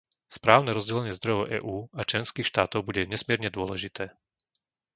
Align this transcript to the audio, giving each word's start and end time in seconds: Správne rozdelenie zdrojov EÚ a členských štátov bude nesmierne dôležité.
Správne 0.37 0.71
rozdelenie 0.77 1.13
zdrojov 1.15 1.43
EÚ 1.61 1.75
a 1.93 2.01
členských 2.11 2.49
štátov 2.51 2.79
bude 2.87 3.01
nesmierne 3.13 3.49
dôležité. 3.57 4.05